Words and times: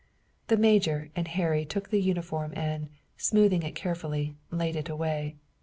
The 0.47 0.57
major 0.57 1.11
and 1.15 1.27
Harry 1.27 1.63
took 1.63 1.91
the 1.91 2.01
uniform 2.01 2.53
and, 2.55 2.89
smoothing 3.17 3.61
it 3.61 3.75
carefully, 3.75 4.35
laid 4.51 4.75
it 4.75 4.89
away. 4.89 5.35